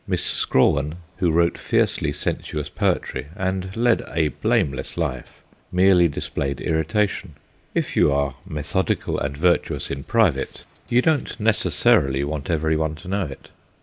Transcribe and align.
Miss 0.07 0.23
Scrawen, 0.23 0.95
who 1.17 1.29
wrote 1.29 1.59
fiercely 1.59 2.11
sensuous 2.11 2.69
poetry 2.69 3.27
and 3.35 3.75
led 3.77 4.03
a 4.11 4.29
blameless 4.29 4.97
life, 4.97 5.43
merely 5.71 6.07
displayed 6.07 6.59
irritation; 6.59 7.35
if 7.75 7.95
you 7.95 8.11
are 8.11 8.33
methodical 8.43 9.19
and 9.19 9.37
virtuous 9.37 9.91
in 9.91 10.03
private 10.03 10.65
you 10.89 11.03
don't 11.03 11.39
necessarily 11.39 12.23
want 12.23 12.49
every 12.49 12.75
one 12.75 12.95
to 12.95 13.07
know 13.07 13.25
it. 13.25 13.51